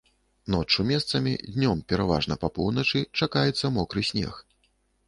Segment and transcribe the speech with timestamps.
[0.53, 4.47] Ноччу месцамі, днём пераважна па поўначы чакаецца мокры снег.